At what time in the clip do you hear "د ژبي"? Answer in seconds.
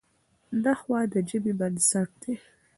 1.11-1.53